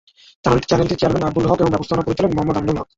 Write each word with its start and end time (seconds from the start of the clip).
চ্যানেলটির 0.69 0.99
চেয়ারম্যান 0.99 1.27
আব্দুল 1.29 1.45
হক 1.49 1.59
এবং 1.61 1.71
ব্যবস্থাপনা 1.73 2.05
পরিচালক 2.07 2.31
মোহাম্মদ 2.35 2.57
আমিনুল 2.59 2.77
হক। 2.79 2.87